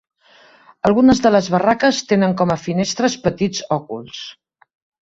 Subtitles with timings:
[0.89, 4.29] Algunes de les barraques tenen com a finestres petits òculs.